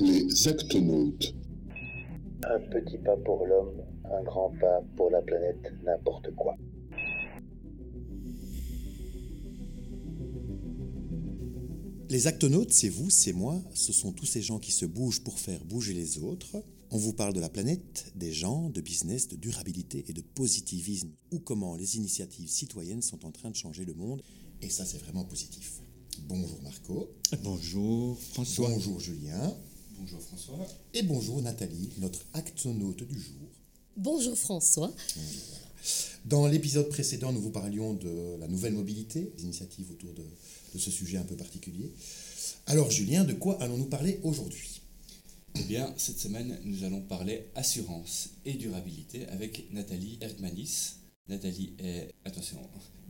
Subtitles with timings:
[0.00, 1.34] Les actonautes.
[2.44, 6.54] Un petit pas pour l'homme, un grand pas pour la planète, n'importe quoi.
[12.08, 15.40] Les actonautes, c'est vous, c'est moi, ce sont tous ces gens qui se bougent pour
[15.40, 16.62] faire bouger les autres.
[16.92, 21.10] On vous parle de la planète, des gens, de business, de durabilité et de positivisme,
[21.32, 24.22] ou comment les initiatives citoyennes sont en train de changer le monde.
[24.62, 25.82] Et ça, c'est vraiment positif.
[26.28, 27.08] Bonjour Marco.
[27.42, 28.70] Bonjour François.
[28.70, 29.54] Bonjour Julien.
[30.00, 30.66] Bonjour François.
[30.94, 33.48] Et bonjour Nathalie, notre actonaute du jour.
[33.96, 34.92] Bonjour François.
[36.24, 40.22] Dans l'épisode précédent, nous vous parlions de la nouvelle mobilité, des initiatives autour de,
[40.74, 41.90] de ce sujet un peu particulier.
[42.66, 44.80] Alors Julien, de quoi allons-nous parler aujourd'hui?
[45.56, 50.94] Eh bien, cette semaine, nous allons parler assurance et durabilité avec Nathalie Erdmanis.
[51.28, 52.58] Nathalie est, attention,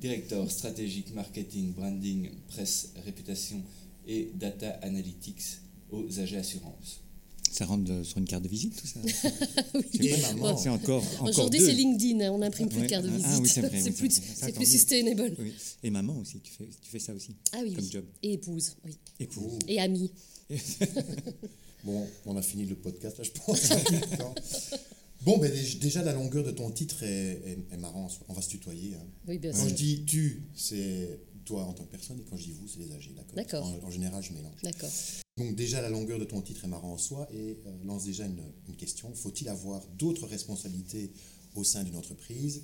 [0.01, 3.63] directeur stratégique marketing, branding, presse, réputation
[4.07, 5.59] et data analytics
[5.91, 7.01] aux AG Assurance.
[7.51, 9.01] Ça rentre sur une carte de visite, tout ça
[10.35, 10.57] maman.
[10.57, 12.85] C'est encore, encore Aujourd'hui, c'est LinkedIn, hein, on n'imprime plus Ouais.
[12.85, 13.41] de carte de Ah, visite.
[13.43, 14.67] oui, c'est vrai, oui, plus, c'est tant plus mieux.
[14.67, 15.35] sustainable.
[15.39, 15.53] Oui.
[15.83, 17.35] Et maman aussi, tu fais, tu fais ça aussi.
[17.53, 17.91] Ah oui, Comme oui.
[17.91, 18.05] job.
[18.23, 18.97] Et épouse, oui.
[19.19, 19.59] Épouse.
[19.67, 20.13] Et amie.
[21.85, 23.69] Bon, on a fini le podcast là, je pense.
[25.23, 28.09] Bon, ben, dé- déjà, la longueur de ton titre est, est- est marrant.
[28.29, 28.95] On va se tutoyer.
[28.97, 29.07] hein.
[29.29, 29.69] Oui, bien Quand sûr.
[29.69, 32.81] je dis tu, c'est toi en tant que personne, et quand je dis vous, c'est
[32.81, 33.81] les âgés, d'accord D'accord.
[33.85, 34.61] En, en général, je mélange.
[34.63, 34.91] D'accord.
[35.39, 38.27] Donc déjà, la longueur de ton titre est marrant en soi et euh, lance déjà
[38.27, 38.43] une,
[38.77, 39.13] question.
[39.15, 41.13] Faut-il avoir d'autres responsabilités
[41.55, 42.63] au sein d'une entreprise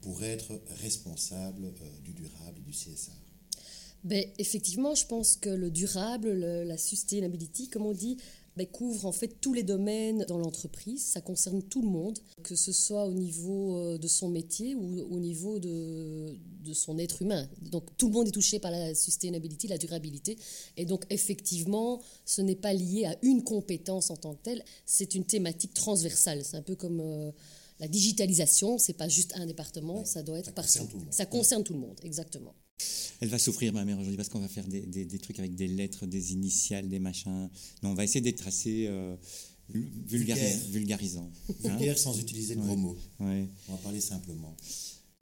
[0.00, 3.12] pour être responsable euh, du durable et du CSR
[4.04, 8.16] Ben, effectivement, je pense que le durable, le- la sustainability, comme on dit,
[8.56, 11.02] ben, couvre en fait tous les domaines dans l'entreprise.
[11.04, 15.00] Ça concerne tout le monde, que ce soit au niveau euh, de son métier ou
[15.10, 17.48] au niveau de, de son être humain.
[17.62, 20.38] Donc tout le monde est touché par la sustainability, la durabilité.
[20.76, 25.14] Et donc effectivement, ce n'est pas lié à une compétence en tant que telle, c'est
[25.14, 26.44] une thématique transversale.
[26.44, 27.00] C'est un peu comme...
[27.00, 27.30] euh,
[27.80, 30.68] la digitalisation, c'est pas juste un département, Ouais, ça doit être ça partout.
[30.78, 31.12] concerne tout le monde.
[31.12, 32.54] Ça concerne tout le monde, exactement.
[33.20, 35.54] Elle va souffrir, ma mère, aujourd'hui, parce qu'on va faire des, des- des trucs avec
[35.54, 37.48] des lettres, des initiales, des machins.
[37.82, 39.16] Non, on va essayer d'être assez euh,
[39.72, 40.58] vulgaris- Vulgaire.
[40.70, 41.30] vulgarisant.
[41.48, 41.54] hein.
[41.70, 42.76] Vulgaire sans utiliser de gros Ouais.
[42.76, 42.96] mots.
[43.20, 43.46] Ouais.
[43.68, 44.54] On va parler simplement.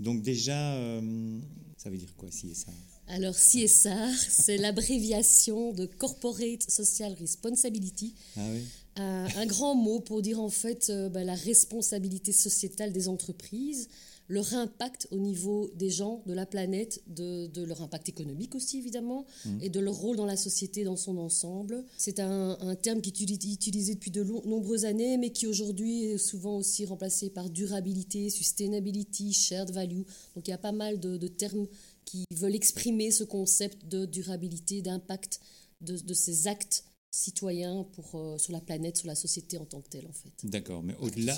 [0.00, 1.38] Donc déjà, euh,
[1.76, 2.72] ça veut dire quoi, si ça?
[3.08, 8.62] Alors CSR, c'est l'abréviation de Corporate Social Responsibility, Ah oui
[8.96, 13.88] un, un grand mot pour dire en fait euh, ben, la responsabilité sociétale des entreprises,
[14.32, 18.78] leur impact au niveau des gens, de la planète, de, de leur impact économique aussi
[18.78, 19.26] évidemment,
[19.60, 21.84] et de leur rôle dans la société dans son ensemble.
[21.98, 26.04] C'est un, un terme qui est utili- utilisé depuis de nombreuses années, mais qui aujourd'hui
[26.04, 30.04] est souvent aussi remplacé par durabilité, sustainability, shared value.
[30.34, 31.66] Donc il y a pas mal de, de termes
[32.06, 35.40] qui veulent exprimer ce concept de durabilité, d'impact
[35.82, 39.82] de, de ces actes citoyens pour, euh, sur la planète, sur la société en tant
[39.82, 40.32] que telle en fait.
[40.44, 41.36] D'accord, mais au-delà...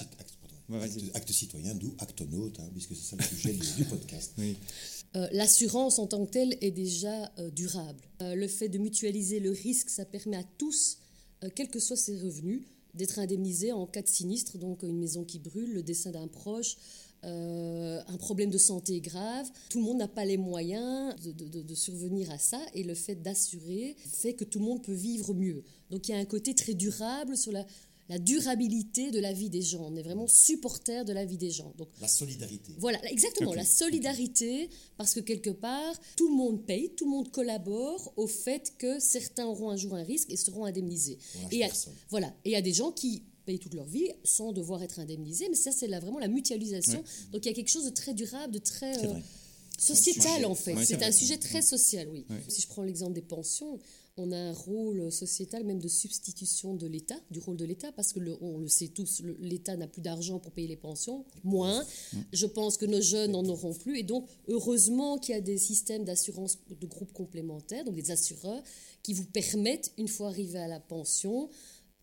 [0.69, 0.85] Acte, acte- pardon.
[0.85, 1.07] Ouais, vas-y.
[1.09, 4.33] Acte- acte citoyen, d'où actonaute, hein, puisque c'est ça le sujet du, du podcast.
[4.39, 4.57] Oui.
[5.17, 8.01] Euh, L'assurance en tant que telle est déjà euh, durable.
[8.23, 10.99] Euh, le fait de mutualiser le risque, ça permet à tous,
[11.45, 12.63] euh, quels que soient ses revenus,
[12.95, 16.77] d'être indemnisés en cas de sinistre, donc une maison qui brûle, le dessin d'un proche,
[17.25, 19.49] euh, un problème de santé grave.
[19.71, 22.83] Tout le monde n'a pas les moyens de, de- de- de survenir à ça et
[22.83, 25.63] le fait d'assurer fait que tout le monde peut vivre mieux.
[25.91, 27.67] Donc il y a un côté très durable sur la,
[28.09, 29.87] la durabilité de la vie des gens.
[29.91, 31.73] On est vraiment supporter de la vie des gens.
[31.79, 32.75] Donc La solidarité.
[32.79, 37.31] voilà, exactement, la solidarité, parce que quelque part, tout le monde paye, tout le monde
[37.31, 41.19] collabore au fait que certains auront un jour un risque et seront indemnisés.
[41.51, 41.95] Et il y a- personne.
[42.11, 44.99] voilà, et il y a des gens qui payent toute leur vie sans devoir être
[45.01, 46.99] indemnisés, mais ça c'est vraiment la mutualisation.
[47.01, 47.05] Ouais.
[47.33, 49.15] Donc il y a quelque chose de très durable, de très euh,
[49.79, 50.75] sociétal en fait.
[50.75, 51.13] Ouais, c'est c'est un vrai.
[51.13, 52.25] sujet très social, oui.
[52.31, 52.37] Ouais.
[52.49, 53.79] Si je prends l'exemple des pensions,
[54.17, 58.13] on a un rôle sociétal même de substitution de l'État, du rôle de l'État, parce
[58.13, 61.85] que le- on le sait tous, l'État n'a plus d'argent pour payer les pensions, moins.
[62.33, 65.59] Je pense que nos jeunes n'en auront plus, et donc heureusement qu'il y a des
[65.59, 68.63] systèmes d'assurance de groupes complémentaires, donc des assureurs,
[69.03, 71.51] qui vous permettent, une fois arrivé à la pension,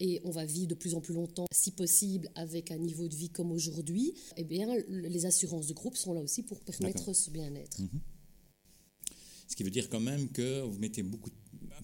[0.01, 3.15] et on va vivre de plus en plus longtemps, si possible, avec un niveau de
[3.15, 7.13] vie comme aujourd'hui, eh bien, le- les assurances de groupe sont là aussi pour permettre
[7.13, 7.77] ce bien-être.
[9.47, 11.29] Ce qui veut dire quand même que vous mettez beaucoup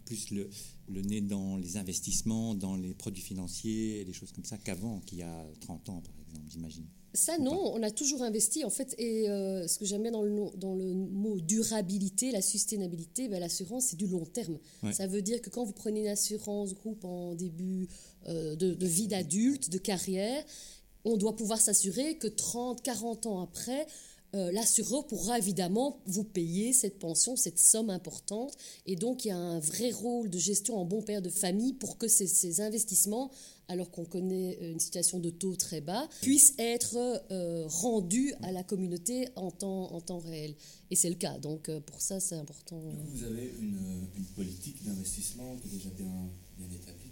[0.08, 0.50] plus le,
[0.88, 5.00] le nez dans les investissements, dans les produits financiers, et des choses comme ça qu'avant,
[5.02, 6.86] qu'il y a 30 ans, par exemple, j'imagine.
[7.14, 8.94] Ça, non, on a toujours investi, en fait.
[9.00, 13.28] Et euh, ce que j'aime bien dans le, nom- dans le mot durabilité, la sustainabilité,
[13.28, 14.60] ben, l'assurance, c'est du long terme.
[14.84, 14.94] Ouais.
[14.94, 17.88] Ça veut dire que quand vous prenez une assurance groupe en début
[18.28, 20.44] euh, de, de vie d'adulte, de carrière,
[21.06, 23.88] on doit pouvoir s'assurer que 30, 40 ans après,
[24.36, 28.54] euh, l'assureur pourra évidemment vous payer cette pension, cette somme importante.
[28.86, 31.74] Et donc, il y a un vrai rôle de gestion en bon père de famille
[31.74, 33.32] pour que ces, investissements,
[33.70, 36.98] alors qu'on connaît une situation de taux très bas, puissent être
[37.32, 40.56] euh, rendus à la communauté en temps, réel.
[40.92, 41.38] Et c'est le cas.
[41.40, 42.82] Donc, euh, pour ça, c'est important.
[43.14, 43.78] Vous avez une,
[44.36, 46.30] politique d'investissement qui est déjà bien,
[46.60, 47.07] établie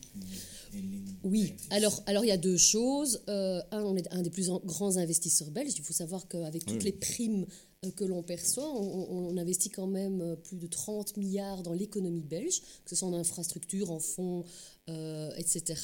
[1.23, 3.21] Oui, alors, alors il y a deux choses.
[3.29, 5.73] Euh, un, on est un des plus en- grands investisseurs belges.
[5.77, 6.83] Il faut savoir qu'avec toutes Oui.
[6.83, 7.45] les primes
[7.91, 12.61] que l'on perçoit, on, investit quand même euh, plus de 30 milliards dans l'économie belge,
[12.83, 14.45] que ce soit en infrastructure, en fonds,
[14.87, 15.81] euh, etc.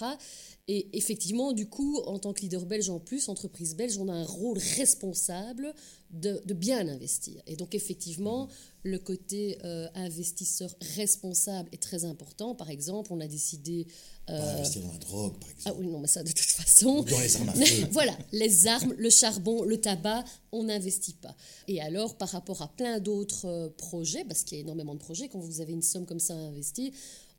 [0.68, 4.14] Et effectivement, du coup, en tant que leader belge en plus, entreprise belge, on a
[4.14, 5.74] un rôle responsable
[6.12, 7.42] de, de bien investir.
[7.48, 8.48] Et donc, effectivement,
[8.84, 12.54] le côté euh, investisseur responsable est très important.
[12.56, 13.88] Par exemple, on a décidé...
[14.28, 15.78] Pas euh, investir dans la drogue, par ah exemple.
[15.80, 17.00] oui, non, mais ça, de toute façon...
[17.00, 17.88] Ou dans les armes à feu.
[17.92, 21.36] voilà, les armes, le charbon, le tabac, on n'investit pas.
[21.68, 25.00] Et alors, par rapport à plein d'autres euh, projets, parce qu'il y a énormément de
[25.00, 26.92] projets, quand vous avez une somme comme ça à investir,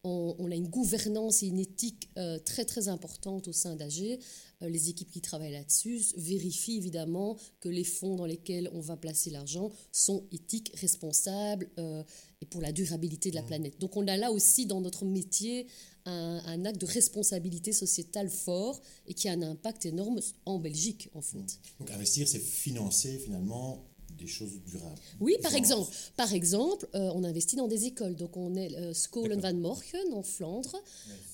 [0.05, 4.19] on, a une gouvernance et une éthique euh, très très importante au sein d'AG.
[4.63, 8.97] Euh, les équipes qui travaillent là-dessus vérifient évidemment que les fonds dans lesquels on va
[8.97, 12.03] placer l'argent sont éthiques, responsables euh,
[12.41, 13.79] et pour la durabilité de la planète.
[13.81, 15.67] Donc on a là aussi dans notre métier
[16.05, 21.09] un, un acte de responsabilité sociétale fort et qui a un impact énorme en Belgique
[21.15, 21.59] en fait.
[21.79, 23.92] Donc investir, c'est financer finalement
[24.23, 25.01] des choses durables.
[25.21, 28.15] Oui, par exemple, par exemple, euh, on investit dans des écoles.
[28.17, 30.77] Donc, on est euh, Scholen van Morgen en Flandre.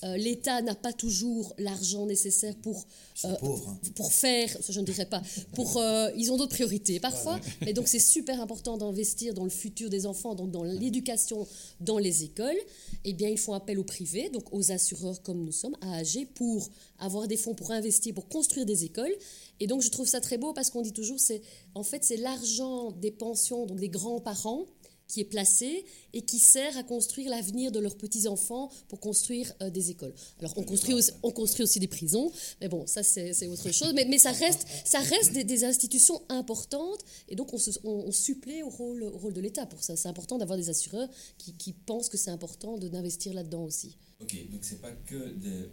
[0.05, 2.87] Euh, L'État n'a pas toujours l'argent nécessaire pour
[3.25, 3.69] euh, pauvres.
[3.71, 3.91] hein.
[3.95, 5.23] pour faire, je ne dirais pas,
[5.55, 5.81] pour,
[6.17, 10.07] ils ont d'autres priorités parfois, et donc c'est super important d'investir dans le futur des
[10.07, 11.47] enfants, donc dans l'éducation
[11.81, 12.57] dans les écoles.
[13.05, 16.27] Eh bien, ils font appel au privé, donc aux assureurs comme nous sommes, à AG,
[16.35, 19.15] pour avoir des fonds pour investir, pour construire des écoles.
[19.61, 21.43] Et donc, je trouve ça très beau parce qu'on dit toujours, c'est
[21.75, 24.67] en fait, c'est l'argent des pensions, donc des grands-parents,
[25.09, 29.71] qui est placé et qui sert à construire l'avenir de leurs petits-enfants pour construire euh,
[29.71, 30.15] des écoles.
[30.39, 33.93] Alors, on construit, aussi, on construit aussi des prisons, mais bon, ça, c'est autre chose.
[33.95, 39.17] Mais, ça reste, ça reste des, institutions importantes et donc on, supplée au rôle, au
[39.19, 39.97] rôle de l'État pour ça.
[39.97, 41.09] C'est important d'avoir des assureurs
[41.39, 43.97] qui, pensent que c'est important d'investir là-dedans aussi.
[44.21, 45.17] Ok, donc c'est pas que.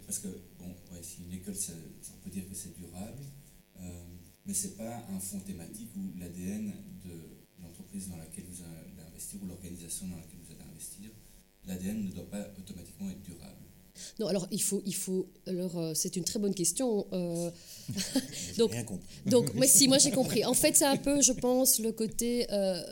[0.06, 0.28] Parce que,
[0.58, 3.22] bon, si une école, on peut dire que c'est durable,
[3.82, 4.04] euh,
[4.46, 6.72] mais c'est pas un fonds thématique où l'ADN
[7.04, 7.12] de
[7.62, 11.10] l'entreprise dans laquelle vous allez investir ou l'organisation dans laquelle vous allez investir,
[11.66, 13.52] l'ADN ne doit pas automatiquement être durable.
[14.20, 15.26] Non, alors il faut, il faut.
[15.46, 17.06] Alors euh, c'est une très bonne question.
[17.12, 17.50] euh,
[18.58, 19.06] donc- rien compris.
[19.26, 20.44] Donc, mais si, moi j'ai compris.
[20.44, 22.82] En fait, c'est un peu, je pense, le côté euh,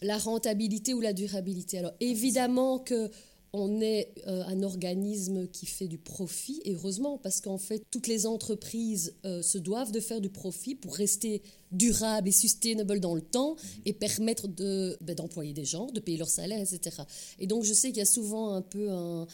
[0.00, 1.78] la rentabilité ou la durabilité.
[1.78, 3.10] Alors, évidemment que
[3.52, 8.06] on est euh, un organisme qui fait du profit, et heureusement, parce qu'en fait, toutes
[8.06, 11.42] les entreprises euh, se doivent de faire du profit pour rester
[11.72, 16.28] durable et sustainable dans le temps et permettre ben, d'employer des gens, de payer leur
[16.28, 17.02] salaire, etc.
[17.38, 19.26] Et donc, je sais qu'il y a souvent un peu un...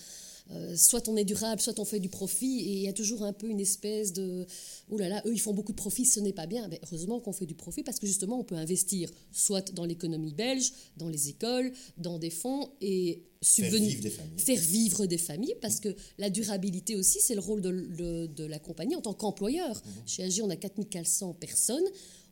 [0.50, 3.22] euh, soit on est durable, soit on fait du profit, et il y a toujours
[3.22, 4.46] un peu une espèce de
[4.90, 6.68] oh là là, eux ils font beaucoup de profit, ce n'est pas bien.
[6.68, 10.34] Mais heureusement qu'on fait du profit parce que justement on peut investir soit dans l'économie
[10.34, 14.38] belge, dans les écoles, dans des fonds et Faire subvenir vivre des familles.
[14.40, 18.44] faire vivre des familles parce que la durabilité aussi, c'est le rôle de, de- de
[18.44, 19.82] la compagnie en tant qu'employeur.
[20.06, 21.84] Chez AG, on a 4400 personnes.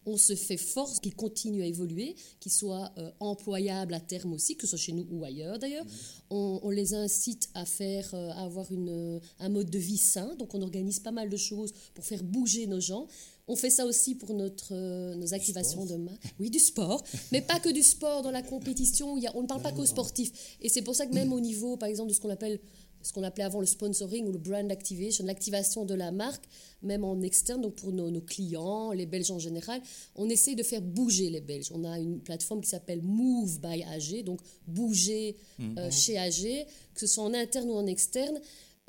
[0.06, 4.56] On se fait force qu'ils continuent à évoluer, qu'ils soient euh, employables à terme aussi,
[4.56, 5.87] que ce soit chez nous ou ailleurs d'ailleurs.
[6.31, 9.98] On, on les incite à faire, euh, à avoir une, euh, un mode de vie
[9.98, 10.34] sain.
[10.38, 13.06] Donc on organise pas mal de choses pour faire bouger nos gens.
[13.48, 16.17] On fait ça aussi pour notre, euh, nos activations de main.
[16.38, 19.17] Oui, du sport, mais pas que du sport dans la compétition.
[19.17, 20.56] Il y a, on ne parle pas qu'aux sportifs.
[20.60, 22.60] Et c'est pour ça que même au niveau, par exemple, de ce qu'on appelle
[23.03, 26.44] ce qu'on appelait avant le sponsoring ou le brand activation, l'activation de la marque,
[26.82, 29.81] même en externe, donc pour nos, nos clients, les Belges en général,
[30.17, 31.71] on essaye de faire bouger les Belges.
[31.73, 35.37] On a une plateforme qui s'appelle Move by AG, donc bouger
[35.79, 38.41] euh, chez AG, que ce soit en interne ou en externe.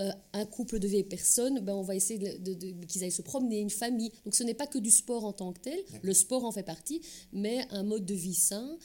[0.02, 3.12] Euh, un couple de vieilles personnes, ben, on va essayer de- de- de- qu'ils aillent
[3.12, 4.12] se promener, une famille.
[4.26, 6.64] Donc ce n'est pas que du sport en tant que tel, le sport en fait
[6.64, 7.00] partie,
[7.32, 8.76] mais un mode de vie sain.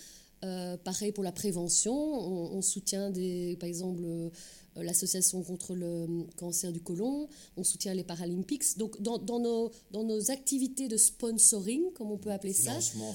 [0.45, 4.31] Euh, pareil pour la prévention, on, on soutient des, par exemple euh,
[4.77, 8.79] l'association contre le cancer du côlon, on soutient les Paralympics.
[8.79, 12.73] Donc dans, dans nos, dans nos activités de sponsoring, comme on peut appeler ça,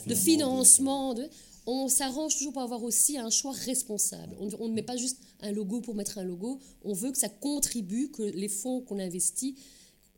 [0.09, 1.29] de financement, de-
[1.65, 4.35] on s'arrange toujours pour avoir aussi un choix responsable.
[4.41, 7.17] On, on ne met pas juste un logo pour mettre un logo, on veut que
[7.17, 9.55] ça contribue, que les fonds qu'on investit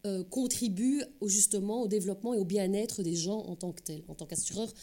[0.08, 4.04] euh, contribuent au, justement au développement et au bien-être des gens en tant que tels,
[4.08, 4.74] en tant qu'assureur.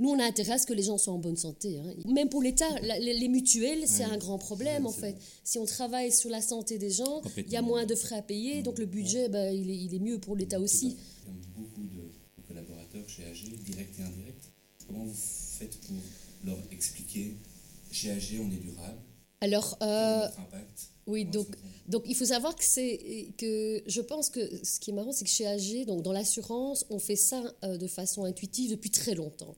[0.00, 1.78] Nous, on a intérêt à ce que les gens soient en bonne santé.
[1.78, 1.94] hein.
[2.06, 5.14] Même pour l'État, les, les mutuelles, c'est un grand problème, en fait.
[5.44, 8.22] Si on travaille sur la santé des gens, il y a moins de frais à
[8.22, 10.96] payer, donc le budget, ben, il, est, il est mieux pour l'État aussi.
[11.26, 14.42] Il y a beaucoup de collaborateurs chez AG, directs et indirects.
[14.86, 15.96] comment vous faites pour
[16.46, 17.36] leur expliquer
[17.92, 18.98] chez AG, on est durable?
[19.42, 20.28] Alors, euh,
[21.06, 25.12] oui, donc il faut savoir que c'est que je pense que ce qui est marrant,
[25.12, 28.90] c'est que chez AG, donc dans l'assurance, on fait ça euh, de façon intuitive depuis
[28.90, 29.54] très longtemps.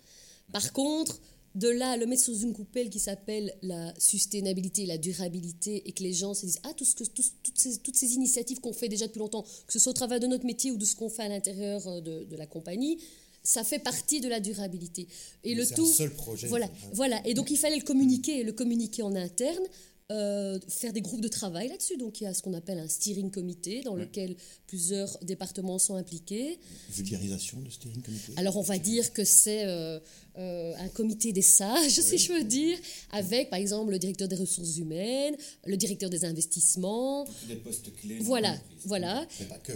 [0.53, 1.21] Par contre,
[1.55, 5.93] de là à le mettre sous une coupelle qui s'appelle la sustainabilité, la durabilité, et
[5.93, 8.61] que les gens se disent ah tout ce que tout- toutes ces toutes ces initiatives
[8.61, 10.85] qu'on fait déjà depuis longtemps, que ce soit au travers de notre métier ou de
[10.85, 12.99] ce qu'on fait à l'intérieur euh, de, de la compagnie,
[13.45, 15.07] ça fait partie de la durabilité.
[15.45, 16.47] Et le tout, un seul projet.
[16.49, 17.21] voilà, voilà.
[17.27, 19.65] Et donc il fallait le communiquer, le communiquer en interne,
[20.11, 21.97] euh, faire des groupes de travail là-dessus.
[21.97, 25.95] Donc il y a ce qu'on appelle un steering committee dans lequel plusieurs départements sont
[25.95, 26.59] impliqués.
[26.91, 28.33] Vulgarisation de steering committee.
[28.37, 29.99] Alors on va dire que c'est euh,
[30.39, 32.79] euh, un comité des sages, si je veux dire,
[33.11, 37.27] avec par exemple le directeur des ressources humaines, le directeur des investissements.
[37.49, 38.19] des postes clés.
[38.21, 39.27] Voilà, voilà.
[39.41, 39.73] Mais pas que.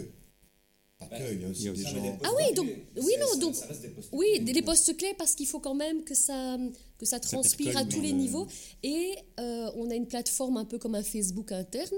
[0.99, 2.02] Pas Bah, que, il y a aussi des gens.
[2.02, 4.97] des Ah oui, donc- oui, non, ça- donc- ça reste des postes Oui, des postes
[4.97, 6.59] clés parce qu'il faut quand même que ça,
[6.98, 8.46] que ça transpire à tous les le- niveaux.
[8.82, 11.96] Et euh, on a une plateforme un peu comme un Facebook interne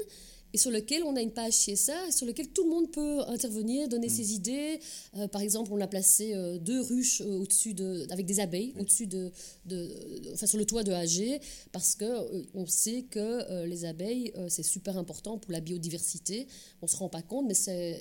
[0.55, 3.21] et sur lequel on a une page CSA et sur lequel tout le monde peut
[3.28, 4.11] intervenir, donner Mm.
[4.11, 4.81] ses idées.
[5.17, 8.73] Euh, par exemple, on a placé euh, deux ruches euh, au-dessus de, avec des abeilles
[8.78, 9.31] au-dessus de,
[9.67, 9.76] de,
[10.25, 11.40] de- enfin sur le toit de AG
[11.73, 12.07] parce que
[12.55, 16.47] on sait que les abeilles c'est super important pour la biodiversité.
[16.83, 17.55] On se rend pas compte, mais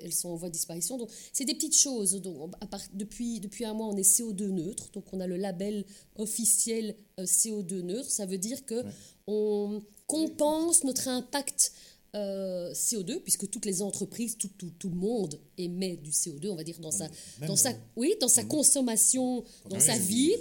[0.03, 0.97] elles sont en voie de disparition.
[0.97, 2.13] Donc c'est des petites choses.
[2.21, 5.37] Donc à part- depuis depuis un mois, on est CO2 neutre, donc on a le
[5.37, 5.85] label
[6.17, 8.09] officiel euh, CO2 neutre.
[8.09, 8.83] Ça veut dire que
[9.27, 11.73] on compense notre impact
[12.15, 16.55] euh, CO2, puisque toutes les entreprises, tout, tout, tout le monde émet du CO2, on
[16.55, 17.09] va dire, dans sa,
[17.39, 20.31] Même dans sa, oui, dans sa consommation, dans sa vie.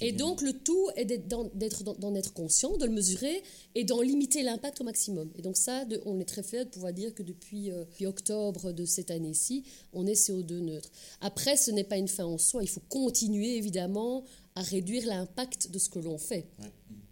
[0.00, 3.42] Et donc, le tout est d'en être conscient, de le mesurer
[3.74, 5.30] et d'en limiter l'impact au maximum.
[5.36, 8.06] Et donc ça, de- on est très fiers de pouvoir dire que depuis, euh, depuis
[8.06, 10.90] octobre de cette année-ci, on est CO2 neutre.
[11.20, 12.62] Après, ce n'est pas une fin en soi.
[12.62, 16.46] Il faut continuer, évidemment, à réduire l'impact de ce que l'on fait.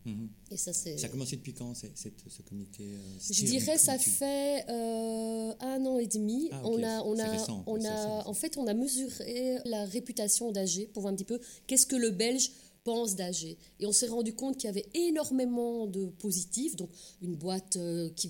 [0.05, 0.29] Mhm.
[0.51, 0.71] Et ça,
[1.03, 2.99] a commencé depuis quand, cette- ce comité euh,
[3.31, 6.49] Je dirais ça fait euh, un an et demi.
[6.53, 9.59] Ah, ok, On a, on c'est a, récent, on a, en fait, on a mesuré
[9.65, 12.51] la réputation d'AG pour voir un petit peu qu'est-ce que le Belge
[12.85, 13.57] pense d'AG.
[13.81, 16.91] Et on s'est rendu compte qu'il y avait énormément de positifs, donc
[17.23, 18.29] une boîte euh, qui,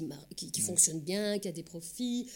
[0.60, 2.28] fonctionne bien, qui a des profits,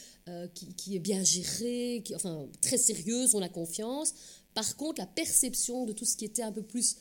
[0.55, 4.13] qui, qui est bien gérée, qui, enfin très sérieuse, on a confiance.
[4.53, 6.97] Par contre, la perception de tout ce qui était un peu plus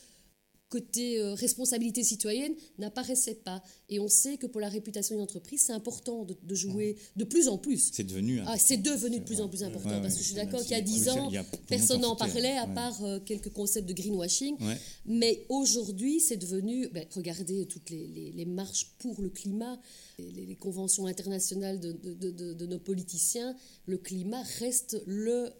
[0.68, 3.62] côté euh, responsabilité citoyenne n'apparaissait pas.
[3.88, 7.24] Et on sait que pour la réputation d'une entreprise, c'est important de, de jouer de
[7.24, 7.90] plus en plus.
[7.92, 8.40] C'est devenu.
[8.46, 9.88] Ah, c'est devenu de plus en plus important.
[9.90, 10.18] Ouais, parce ouais.
[10.18, 12.56] que je suis d'accord qu'il y a oui, 10 ça, ans, a- personne n'en parlait,
[12.58, 12.74] à ouais.
[12.74, 14.56] part euh, quelques concepts de greenwashing.
[15.06, 19.80] Mais aujourd'hui, c'est devenu, ben, regardez toutes les, les- les marches pour le climat,
[20.18, 23.56] les, les conventions internationales de, de- de- de- de nos politiciens,
[23.86, 25.50] le climat reste le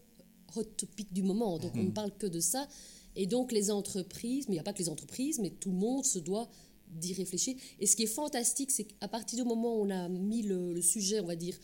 [0.56, 1.58] hot topic du moment.
[1.58, 2.68] Donc on ne parle que de ça.
[3.16, 5.76] Et donc les entreprises, mais il n'y a pas que les entreprises, mais tout le
[5.76, 6.48] monde se doit
[6.90, 7.54] d'y réfléchir.
[7.80, 10.72] Et ce qui est fantastique, c'est qu'à partir du moment où on a mis le,
[10.72, 11.58] le sujet, on va dire,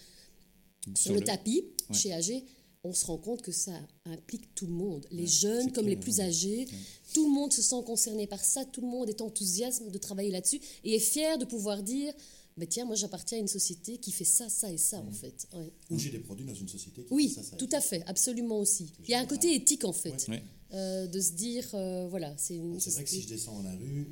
[0.95, 1.97] sur, le, tapis, Ouais.
[1.97, 2.45] chez AG,
[2.83, 3.73] on se rend compte que ça
[4.05, 5.07] implique tout le monde.
[5.11, 6.25] Les Ouais, jeunes comme clair, les plus ouais.
[6.25, 6.67] âgés,
[7.15, 10.31] tout le monde se sent concerné par ça, tout le monde est enthousiaste de travailler
[10.31, 12.13] là-dessus et est fier de pouvoir dire,
[12.59, 15.49] bah, tiens, moi j'appartiens à une société qui fait ça, ça et ça en fait.
[15.55, 15.73] Ouais.
[15.91, 17.57] Ou j'ai des produits dans une société qui Oui, fait ça, ça.
[17.57, 18.93] tout à fait, absolument aussi.
[19.05, 20.43] Il y a un côté éthique en fait, Ouais.
[20.75, 23.63] Euh, de se dire, euh, voilà, c'est une C'est vrai que si je descends dans
[23.63, 24.09] la rue,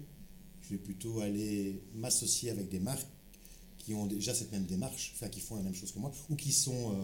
[0.61, 3.09] je vais plutôt aller m'associer avec des marques
[3.85, 6.37] qui ont déjà cette même démarche, enfin qui font la même chose que moi, ou
[6.37, 6.95] qui sont euh,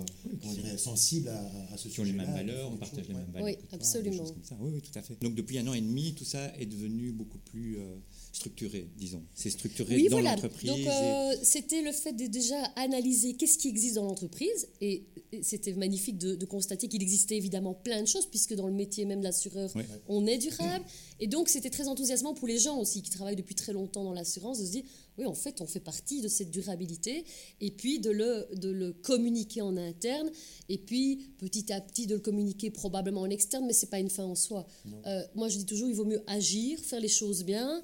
[0.40, 3.14] comment dirais, sensibles à, à ce Qui ont les mêmes valeurs, on partage choses, les
[3.14, 3.20] ouais.
[3.20, 3.48] mêmes valeurs.
[3.48, 4.16] Oui, que absolument.
[4.18, 4.56] choses comme ça.
[4.60, 5.20] Oui, oui, tout à fait.
[5.20, 7.96] Donc depuis un an et demi, tout ça est devenu beaucoup plus euh,
[8.32, 9.22] structuré, disons.
[9.34, 10.32] C'est structuré Oui, dans voilà.
[10.34, 10.70] l'entreprise.
[10.70, 14.68] Donc, et- euh, c'était le fait de déjà analyser qu'est-ce qui existe dans l'entreprise.
[14.80, 15.04] Et,
[15.42, 19.04] c'était magnifique de, de constater qu'il existait évidemment plein de choses, puisque dans le métier
[19.04, 19.86] même d'assureur, Ouais.
[20.08, 20.84] on est durable.
[21.20, 24.14] Et donc, c'était très enthousiasmant pour les gens aussi qui travaillent depuis très longtemps dans
[24.14, 24.84] l'assurance de se dire
[25.18, 27.24] oui, en fait, on fait partie de cette durabilité.
[27.60, 30.30] Et puis, de le, de le communiquer en interne.
[30.68, 33.98] Et puis, petit à petit, de le communiquer probablement en externe, mais ce n'est pas
[33.98, 34.66] une fin en soi.
[35.06, 37.82] Euh, moi, je dis toujours il vaut mieux agir, faire les choses bien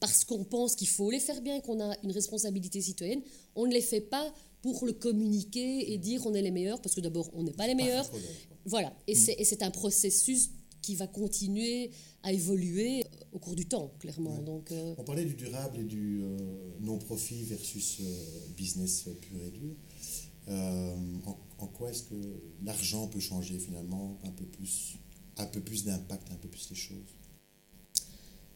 [0.00, 3.22] parce qu'on pense qu'il faut les faire bien, qu'on a une responsabilité citoyenne.
[3.54, 6.94] On ne les fait pas pour le communiquer et dire on est les meilleurs, parce
[6.94, 8.08] que d'abord, on n'est pas les meilleurs.
[8.64, 10.50] Voilà, et c'est et c'est un processus
[10.82, 11.90] qui va continuer
[12.22, 14.38] à évoluer au cours du temps, clairement.
[14.38, 14.44] Ouais.
[14.44, 16.36] Donc, euh, On parlait du durable et du euh,
[16.80, 18.04] non-profit versus euh,
[18.56, 19.74] business pur et dur.
[20.48, 20.94] Euh,
[21.26, 24.96] en, en quoi est-ce que l'argent peut changer finalement un peu plus,
[25.38, 27.16] un peu plus d'impact, un peu plus les choses?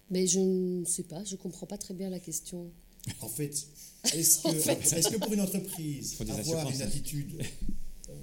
[0.08, 2.70] Mais je ne sais pas, je ne comprends pas très bien la question.
[3.20, 3.66] En fait,
[4.14, 4.98] est-ce que, En fait.
[4.98, 6.86] est-ce que pour une entreprise, avoir une hein.
[6.86, 7.42] attitude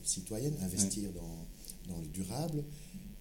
[0.03, 1.47] citoyenne, investir dans,
[1.87, 2.63] dans le durable,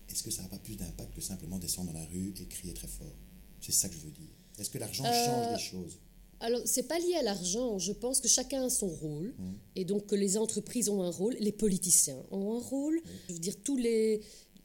[0.08, 2.74] est-ce que ça n'a pas plus d'impact que simplement descendre dans la rue et crier
[2.74, 3.14] très fort?
[3.60, 4.28] C'est ça que je veux dire.
[4.58, 5.98] Est-ce que l'argent Euh, change les choses?
[6.40, 7.78] Alors, c'est pas lié à l'argent.
[7.78, 9.34] Je pense que chacun a son rôle.
[9.74, 13.00] Et donc, que les entreprises ont un rôle, les politiciens ont un rôle.
[13.28, 14.20] Je veux dire, tous les,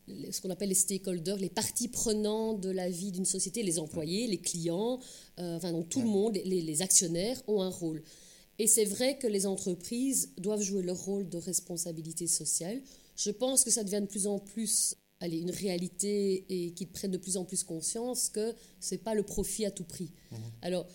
[0.08, 3.80] les- ce qu'on appelle les stakeholders, les parties prenantes de la vie d'une société, les
[3.80, 5.00] employés, les clients,
[5.40, 8.04] euh, enfin, donc tout le monde, les, les actionnaires ont un rôle.
[8.60, 12.82] Et c'est vrai que les entreprises doivent jouer leur rôle de responsabilité sociale.
[13.16, 17.12] Je pense que ça devient de plus en plus allez, une réalité et qu'ils prennent
[17.12, 20.12] de plus en plus conscience que c'est pas le profit à tout prix.
[20.62, 20.86] Alors,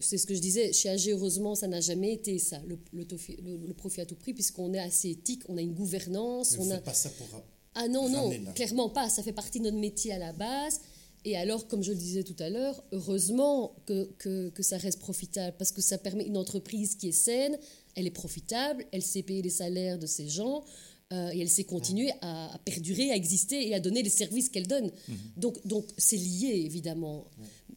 [0.00, 3.04] c'est ce que je disais, chez AG, heureusement, ça n'a jamais été ça, le, le
[3.04, 6.52] tofi- le- le profit à tout prix, puisqu'on est assez éthique, on a une gouvernance,
[6.52, 6.78] Mais on a...
[6.78, 7.26] pas ça pour...
[7.74, 9.08] Ah non, non, clairement pas.
[9.08, 10.80] Ça fait partie de notre métier à la base.
[11.24, 15.00] Et alors, comme je le disais tout à l'heure, heureusement que, que, que ça reste
[15.00, 17.58] profitable parce que ça permet une entreprise qui est saine,
[17.96, 20.64] elle est profitable, elle sait payer les salaires de ses gens
[21.12, 24.48] euh, et elle sait continuer à, à perdurer, à exister et à donner les services
[24.48, 24.90] qu'elle donne.
[25.36, 27.26] Donc, donc c'est lié évidemment.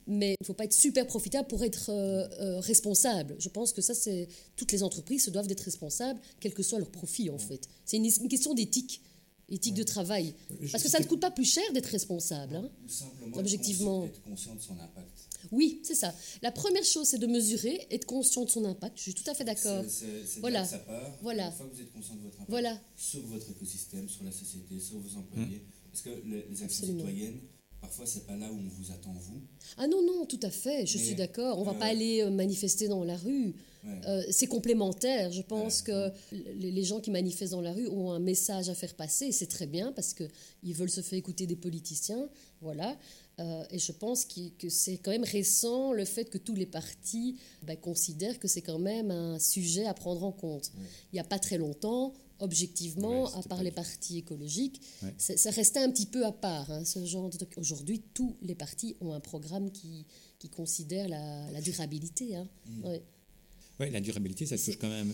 [0.07, 3.35] Mais il ne faut pas être super profitable pour être euh, euh, responsable.
[3.39, 6.79] Je pense que ça, c'est toutes les entreprises se doivent d'être responsables, quel que soit
[6.79, 7.69] leur profit en fait.
[7.85, 9.01] C'est une, une question d'éthique,
[9.51, 10.34] éthique de travail.
[10.62, 12.55] Je- Parce que ça ne coûte pas plus cher d'être responsable.
[12.55, 12.70] hein.
[12.88, 14.05] Simplement Objectivement.
[14.05, 15.27] être conscient, de son impact.
[15.51, 16.13] Oui, c'est ça.
[16.41, 18.98] La première chose, c'est de mesurer, être conscient de son impact.
[18.98, 19.84] Je suis tout à fait d'accord.
[20.39, 20.65] Voilà.
[20.65, 21.17] ça part.
[21.22, 21.48] Voilà.
[21.48, 22.79] Une fois que vous êtes conscient de votre impact Voilà.
[22.96, 27.00] sur votre écosystème, sur la société, sur vos employés, parce que les, les actions Absolument.
[27.08, 27.39] citoyennes,
[27.91, 29.41] parfois c'est pas là où on vous attend vous.
[29.77, 31.60] Ah non, non, tout à fait, je Mais, suis d'accord.
[31.60, 33.53] On va euh, pas aller euh, manifester dans la rue.
[33.83, 33.91] Ouais.
[34.07, 35.29] Euh, c'est complémentaire.
[35.33, 36.12] Je pense Ouais.
[36.31, 39.33] que les gens qui manifestent dans la rue ont un message à faire passer.
[39.33, 42.29] C'est très bien parce qu'ils veulent se faire écouter des politiciens.
[42.62, 42.98] Voilà.
[43.39, 47.38] Euh, et je pense que c'est quand même récent le fait que tous les partis
[47.63, 50.71] ben, considèrent que c'est quand même un sujet à prendre en compte.
[51.12, 55.13] Il n'y a pas très longtemps, objectivement, Ouais, à part les partis écologiques, Ouais.
[55.17, 56.69] ça, restait un petit peu à part.
[56.71, 57.38] hein, ce genre de.
[57.57, 60.05] Aujourd'hui, tous les partis ont un programme qui,
[60.39, 62.36] qui considère la, la durabilité.
[62.36, 62.48] hein.
[62.83, 63.01] Ouais.
[63.79, 65.13] Ouais, la durabilité, ça touche quand même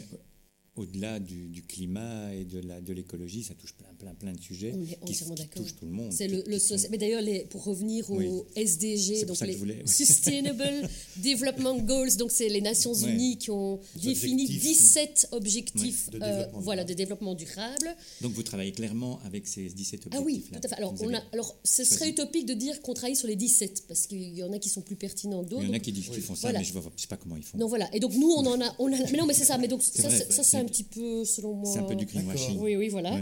[0.77, 4.81] au-delà du, du climat et de l'écologie, ça touche plein, plein, plein de sujets On
[4.83, 5.63] est qui, entièrement qui d'accord.
[5.63, 6.11] touchent tout le monde.
[6.13, 8.27] C'est qui- le, le qui sont- soci- Mais d'ailleurs, pour revenir au Oui.
[8.55, 9.91] SDG, donc les je voulais- oui.
[9.91, 10.87] Sustainable
[11.17, 13.11] Development Goals, donc c'est les Nations Ouais.
[13.11, 14.63] Unies qui ont Les défini objectifs.
[14.63, 16.97] 17 objectifs Ouais, de euh, développement voilà, de durable.
[16.97, 17.95] développement durable.
[18.21, 20.75] Donc vous travaillez clairement avec ces 17 objectifs Ah oui, tout à fait.
[20.75, 24.07] Alors, on a, alors ce serait utopique de dire qu'on travaille sur les 17, parce
[24.07, 25.63] qu'il y en a qui sont plus pertinents que d'autres.
[25.63, 26.59] Il y en a qui disent qu'ils font ça, Voilà.
[26.59, 27.57] mais je ne sais pas comment ils font.
[27.57, 27.89] Non, voilà.
[27.95, 28.75] Et donc, nous, on en a.
[28.79, 29.57] On a mais non, mais c'est ça.
[29.57, 31.71] Mais donc, ça, c'est- ça, c'est un petit peu, selon moi.
[31.71, 32.59] C'est un peu du greenwashing.
[32.59, 33.19] Oui, oui, voilà.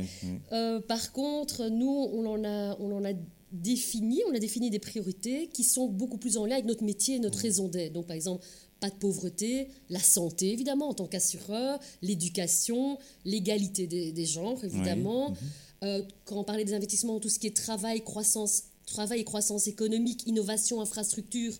[0.52, 3.14] Euh, par contre, nous, on en a, on en a
[3.52, 7.16] défini, on a défini des priorités qui sont beaucoup plus en lien avec notre métier
[7.16, 7.94] et notre raison d'être.
[7.94, 8.46] Donc, par exemple,
[8.80, 15.30] pas de pauvreté, la santé, évidemment, en tant qu'assureur, l'éducation, l'égalité des, des genres, évidemment.
[15.30, 15.36] Mhm.
[15.84, 19.68] Euh, quand on parlait des investissements, tout ce qui est travail, croissance, travail et croissance
[19.68, 21.54] économique, innovation, infrastructure.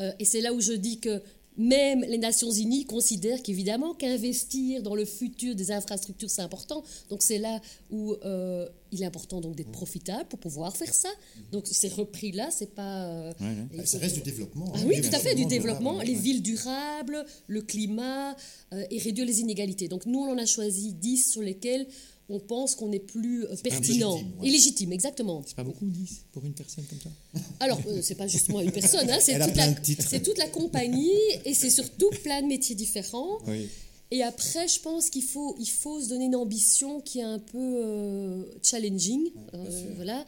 [0.00, 1.22] Euh, et c'est là où je dis que
[1.60, 6.82] même les Nations Unies considèrent qu'évidemment qu'investir dans le futur des infrastructures c'est important.
[7.10, 11.10] Donc c'est là où euh, il est important donc d'être profitable pour pouvoir faire ça.
[11.52, 13.04] Donc ces repris là, c'est pas.
[13.04, 13.66] euh, Ouais, ouais.
[13.74, 14.70] il Ça reste du développement.
[14.74, 16.20] ah hein, oui, tout à fait, du développement, durable, les ouais.
[16.22, 18.34] villes durables, le climat
[18.72, 19.88] euh, et réduire les inégalités.
[19.88, 21.86] Donc nous, on en a choisi 10 sur lesquels
[22.30, 24.14] on pense qu'on est plus euh, pertinent.
[24.14, 24.48] légitime, ouais.
[24.48, 25.42] Et légitime, exactement.
[25.46, 27.10] C'est pas beaucoup, 10 pour une personne comme ça
[27.60, 31.10] Alors, euh, c'est pas justement une personne, hein, c'est toute, la- toute compagnie
[31.44, 33.38] et c'est surtout plein de métiers différents.
[33.46, 33.68] Oui.
[34.12, 37.38] Et après, je pense qu'il faut, il faut se donner une ambition qui est un
[37.38, 39.30] peu euh, challenging.
[39.54, 40.24] euh, voilà.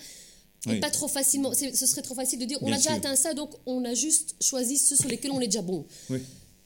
[0.67, 0.81] Et Oui.
[0.81, 1.53] pas trop facilement.
[1.55, 2.99] Ce serait trop facile de dire on Bien a déjà sûr.
[2.99, 5.85] atteint ça, donc on a juste choisi ceux sur lesquels on est déjà bon.
[6.11, 6.19] Oui.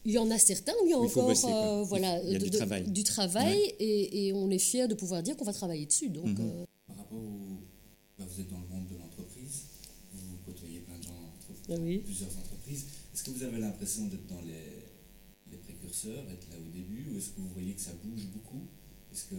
[0.06, 2.36] Il y en a certains où il y a encore bosser, euh, voilà, Il y
[2.36, 2.84] a de- du travail.
[2.88, 6.08] du travail et, et on est fiers de pouvoir dire qu'on va travailler dessus.
[6.10, 6.36] Donc, Mhm.
[6.40, 7.58] euh, Par rapport au.
[8.16, 9.64] bah, vous êtes dans le monde de l'entreprise,
[10.14, 11.98] vous côtoyez plein de gens entre Ah oui.
[11.98, 12.84] plusieurs entreprises.
[13.12, 17.18] Est-ce que vous avez l'impression d'être dans les, les précurseurs, être là au début, ou
[17.18, 18.62] est-ce que vous voyez que ça bouge beaucoup?
[19.12, 19.34] Est-ce que.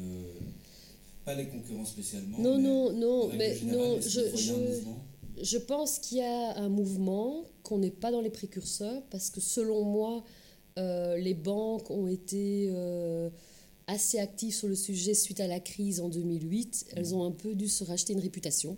[1.24, 2.40] Pas les concurrents spécialement.
[2.40, 6.70] non, mais non, non, mais générale, non, je, je, Je pense qu'il y a un
[6.70, 10.22] mouvement, qu'on n'est pas dans les précurseurs, parce que selon moi, euh,
[11.18, 13.30] les banques ont été euh,
[13.88, 16.86] assez actives sur le sujet suite à la crise en 2008.
[16.96, 18.78] Elles ont un peu dû se racheter une réputation.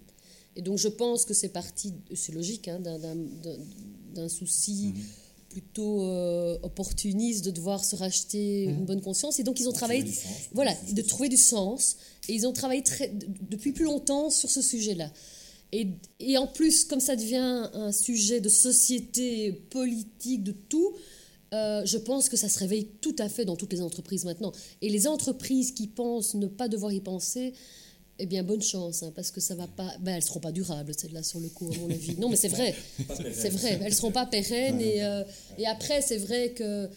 [0.56, 4.94] Et donc je pense que c'est parti, c'est logique, hein, d'un- souci
[5.50, 9.40] plutôt euh, opportuniste de devoir se racheter une bonne conscience.
[9.40, 10.26] Et donc ils ont travaillé, sens.
[10.54, 11.98] voilà, de trouver du sens.
[12.28, 13.12] Et ils ont travaillé très,
[13.50, 15.12] depuis plus longtemps sur ce sujet-là.
[15.72, 15.88] Et,
[16.20, 20.94] et en plus, comme ça devient un sujet de société, politique, de tout,
[21.54, 24.52] euh, je pense que ça se réveille tout à fait dans toutes les entreprises maintenant.
[24.82, 27.54] Et les entreprises qui pensent ne pas devoir y penser,
[28.22, 29.92] Eh bien, bonne chance, hein, parce que ça va pas.
[30.02, 32.18] Ben, elles seront pas durables, celles-là, sur le coup, à mon avis.
[32.20, 32.76] Non, mais c'est vrai.
[33.34, 33.80] c'est vrai.
[33.82, 34.82] Elles seront pas pérennes.
[34.82, 35.24] Et, euh,
[35.58, 36.90] et après, c'est vrai que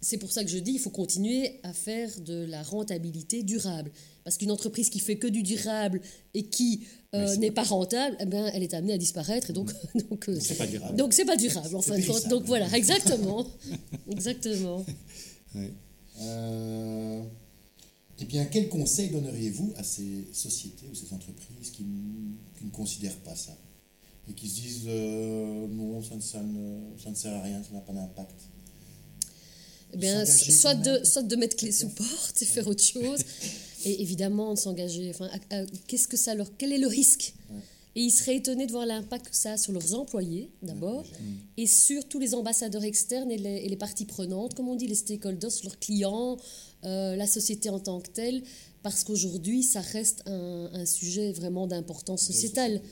[0.00, 3.90] c'est pour ça que je dis, il faut continuer à faire de la rentabilité durable.
[4.24, 6.00] Parce qu'une entreprise qui fait que du durable
[6.34, 9.50] et qui euh, n'est pas rentable, eh ben, elle est amenée à disparaître.
[9.50, 9.72] Et donc,
[10.10, 10.96] donc euh, C'est pas durable.
[10.96, 12.28] donc c'est pas durable, en fin de compte.
[12.28, 13.46] Donc voilà, exactement.
[14.10, 14.84] exactement.
[15.54, 15.72] Ouais.
[16.20, 17.22] Euh,
[18.20, 21.84] eh bien, quel conseil donneriez-vous à ces sociétés ou ces entreprises qui,
[22.58, 23.56] qui ne considèrent pas ça
[24.28, 24.86] et qui se disent
[25.70, 28.34] non, ça ne, ça, ne, ça ne sert à rien, ça n'a pas d'impact?
[29.94, 33.20] Eh bien, soit de, soit de mettre clé sous porte et faire autre chose.
[33.84, 35.08] Et évidemment, de s'engager.
[35.10, 35.30] Enfin,
[35.86, 37.32] qu'est-ce que ça leur, quel est le risque
[37.94, 41.04] Et ils seraient étonnés de voir l'impact que ça a sur leurs employés, d'abord,
[41.56, 44.88] et sur tous les ambassadeurs externes et les, et les parties prenantes, comme on dit,
[44.88, 46.36] les stakeholders, sur leurs clients,
[46.84, 48.42] euh, la société en tant que telle,
[48.82, 52.82] parce qu'aujourd'hui, ça reste un, un sujet vraiment d'importance sociétale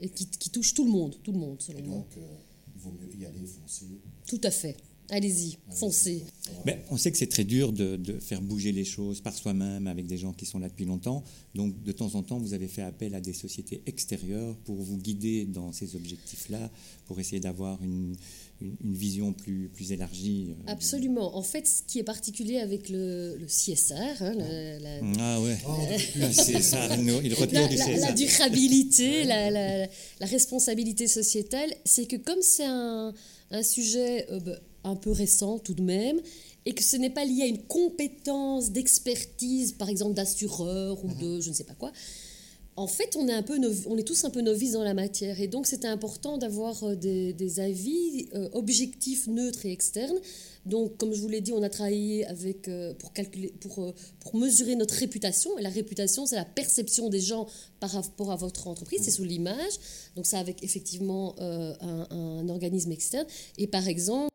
[0.00, 1.96] et qui, qui touche tout le monde, tout le monde, selon Et moi.
[1.98, 2.20] donc, euh,
[2.74, 3.84] il vaut mieux y aller, foncer.
[4.26, 4.76] Tout à fait.
[5.12, 6.24] Allez-y, foncez.
[6.64, 9.86] Ben, on sait que c'est très dur de, de faire bouger les choses par soi-même
[9.88, 11.24] avec des gens qui sont là depuis longtemps.
[11.54, 14.96] Donc, de temps en temps, vous avez fait appel à des sociétés extérieures pour vous
[14.96, 16.70] guider dans ces objectifs-là,
[17.06, 18.14] pour essayer d'avoir une,
[18.60, 20.50] une, une vision plus, plus élargie.
[20.50, 21.36] euh, Absolument.
[21.36, 25.56] En fait, ce qui est particulier avec le, le CSR, hein, la, la- Ah ouais,
[25.66, 25.72] Oh,
[26.32, 28.08] c'est ça, le retour la- du la- César.
[28.10, 33.12] la durabilité, la, la- la responsabilité sociétale, c'est que comme c'est un,
[33.50, 36.20] un sujet euh, bah, un peu récent tout de même,
[36.66, 41.40] et que ce n'est pas lié à une compétence d'expertise, par exemple d'assureur ou de
[41.40, 41.92] je ne sais pas quoi,
[42.76, 45.38] en fait, on est, un peu on est tous un peu novices dans la matière.
[45.38, 50.16] Et donc, c'était important d'avoir euh, des, des avis euh, objectifs, neutres et externes.
[50.64, 53.92] Donc, comme je vous l'ai dit, on a travaillé avec, euh, pour, calculer, pour, euh,
[54.20, 55.58] pour mesurer notre réputation.
[55.58, 57.46] Et la réputation, c'est la perception des gens
[57.80, 59.72] par rapport à votre entreprise, c'est sous l'image.
[60.16, 63.26] Donc, ça avec effectivement euh, un, un organisme externe.
[63.58, 64.29] Et par exemple,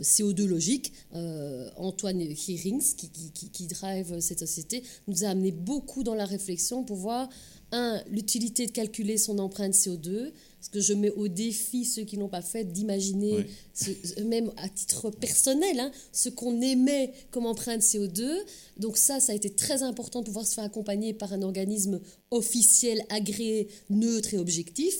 [0.00, 6.14] CO2 Logique, euh, Antoine Hearings, qui, qui, drive cette société, nous a amené beaucoup dans
[6.14, 7.28] la réflexion pour voir,
[7.72, 12.18] un, l'utilité de calculer son empreinte CO2, parce que je mets au défi ceux qui
[12.18, 17.80] n'ont pas fait d'imaginer, ce- même à titre personnel, hein, ce qu'on émet comme empreinte
[17.82, 18.28] CO2.
[18.76, 21.98] Donc ça, ça a été très important de pouvoir se faire accompagner par un organisme
[22.30, 24.94] officiel, agréé, neutre et objectif.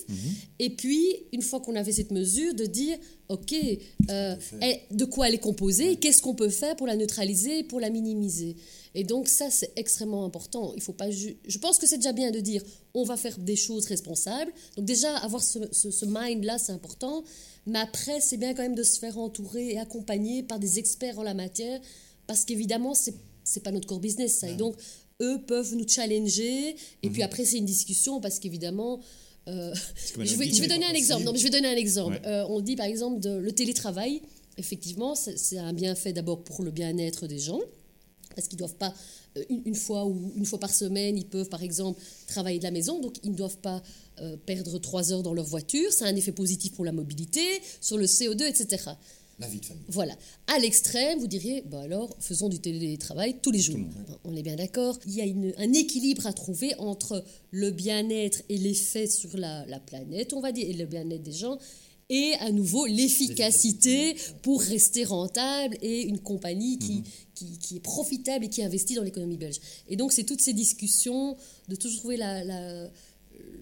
[0.59, 3.55] Et puis, une fois qu'on avait cette mesure, de dire, OK,
[4.11, 7.81] euh, eh, de quoi elle est composée, qu'est-ce qu'on peut faire pour la neutraliser, pour
[7.81, 8.57] la minimiser?
[8.95, 10.73] Et donc ça, c'est extrêmement important.
[10.75, 12.63] Il faut pas Je pense que c'est déjà bien de dire,
[12.95, 14.53] on va faire des choses responsables.
[14.77, 17.23] Donc déjà, avoir ce, ce- ce mind-là, c'est important.
[17.67, 21.19] Mais après, c'est bien quand même de se faire entourer et accompagner par des experts
[21.19, 21.81] en la matière,
[22.27, 24.49] parce qu'évidemment, c'est c'est pas notre core business, ça.
[24.49, 24.77] Et donc,
[25.23, 26.77] eux peuvent nous challenger.
[27.03, 29.01] Et puis après, c'est une discussion, parce qu'évidemment...
[29.49, 29.73] euh,
[30.19, 31.25] je, vais, je donner un exemple.
[31.25, 32.15] Non, mais je vais donner un exemple.
[32.23, 32.29] Ouais.
[32.29, 34.23] Euh, on dit par exemple de, le télétravail.
[34.57, 37.61] Effectivement, c'est c'est un bienfait d'abord pour le bien-être des gens,
[38.35, 38.95] parce qu'ils ne doivent pas,
[39.37, 42.65] euh, une, une fois ou une fois par semaine, ils peuvent par exemple travailler de
[42.65, 43.83] la maison, donc ils ne doivent pas
[44.21, 45.93] euh, perdre trois heures dans leur voiture.
[45.93, 47.41] Ça a un effet positif pour la mobilité,
[47.81, 48.85] sur le CO2, etc.
[49.39, 49.85] La vie de famille.
[49.89, 50.15] Voilà.
[50.55, 53.79] À l'extrême, vous diriez, bah alors, faisons du télétravail tous les jours.
[54.25, 54.99] On est bien d'accord.
[55.07, 59.65] Il y a une- un équilibre à trouver entre le bien-être et l'effet sur la,
[59.65, 61.57] la planète, on va dire, et le bien-être des gens,
[62.11, 67.03] et à nouveau l'efficacité pour rester rentable et une compagnie qui,
[67.35, 69.59] qui, qui est profitable et qui investit dans l'économie belge.
[69.89, 71.37] Et donc, c'est toutes ces discussions
[71.69, 72.91] de toujours trouver la- la,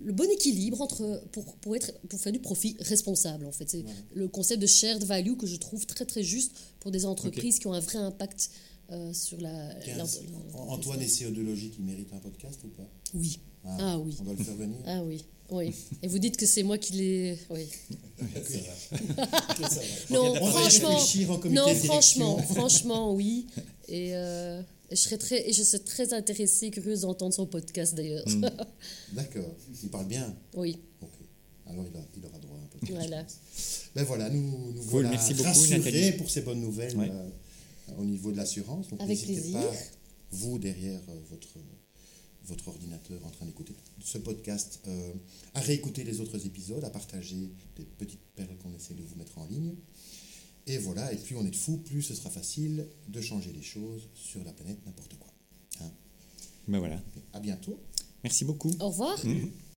[0.04, 3.68] le bon équilibre entre, pour, pour, être, pour faire du profit responsable, en fait.
[3.70, 3.84] C'est
[4.14, 7.66] le concept de shared value que je trouve très, très juste pour des entreprises qui
[7.68, 8.50] ont un vrai impact
[8.90, 9.74] euh, sur la...
[9.84, 10.06] Tiens, la-
[10.58, 12.88] Antoine et CO2 Logique, il mérite un podcast ou pas?
[13.14, 13.38] Oui.
[13.64, 14.16] Ah, Ah oui.
[14.20, 15.24] On doit le faire venir Ah oui.
[15.50, 15.72] Oui.
[16.02, 17.38] Et vous dites que c'est moi qui l'ai...
[17.50, 17.66] Oui.
[20.10, 23.46] Non, On va y franchement, réfléchir en comité non, franchement, franchement, oui.
[23.88, 27.94] Et, euh, et je serais très, et je serais très intéressée, curieuse d'entendre son podcast
[27.94, 28.24] d'ailleurs.
[29.12, 29.54] D'accord.
[29.82, 31.08] Il parle bien oui, Ok.
[31.66, 32.92] Alors il, a- il aura droit à un podcast.
[32.92, 33.26] voilà.
[33.94, 36.12] Ben voilà, nous, nous Cool, voilà merci beaucoup, rassurés Nathalie.
[36.12, 37.10] pour ces bonnes nouvelles Ouais.
[37.10, 37.28] euh,
[37.98, 38.88] au niveau de l'assurance.
[38.88, 39.58] Donc Avec plaisir.
[39.60, 39.70] pas,
[40.32, 41.48] vous derrière euh, votre,
[42.48, 45.12] votre ordinateur en train d'écouter ce podcast, euh,
[45.54, 49.38] à réécouter les autres épisodes, à partager des petites perles qu'on essaie de vous mettre
[49.38, 49.74] en ligne.
[50.66, 53.62] Et voilà, et plus on est de fous, plus ce sera facile de changer les
[53.62, 55.32] choses sur la planète, n'importe quoi.
[55.80, 55.90] Hein.
[56.66, 57.02] Ben voilà.
[57.32, 57.80] À bientôt.
[58.22, 58.70] Merci beaucoup.
[58.80, 59.18] Au revoir.